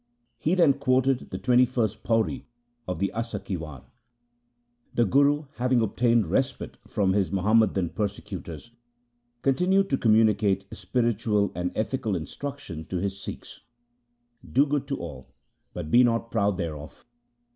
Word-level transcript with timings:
He 0.39 0.55
then 0.55 0.73
quoted 0.73 1.29
the 1.29 1.37
twenty 1.37 1.63
first 1.63 2.01
pauri 2.03 2.47
of 2.87 2.97
the 2.97 3.13
Asa 3.13 3.39
ki 3.39 3.57
War. 3.57 3.83
The 4.95 5.05
Guru, 5.05 5.45
having 5.57 5.79
obtained 5.79 6.25
respite 6.25 6.77
from 6.87 7.13
his 7.13 7.27
LIFE 7.27 7.27
OF 7.27 7.31
GURU 7.43 7.51
AMAR 7.51 7.67
DAS 7.67 7.73
71 7.73 7.85
Muhammadan 7.93 7.95
persecutors, 7.95 8.71
continued 9.43 9.89
to 9.91 9.97
commu 9.99 10.25
nicate 10.25 10.65
spiritual 10.75 11.51
and 11.53 11.71
ethical 11.75 12.15
instruction 12.15 12.83
to 12.85 12.97
his 12.97 13.21
Sikhs:' 13.21 13.61
Do 14.53 14.65
good 14.65 14.87
to 14.87 14.97
all, 14.97 15.35
but 15.71 15.91
be 15.91 16.03
not 16.03 16.31
proud 16.31 16.57
thereof. 16.57 17.05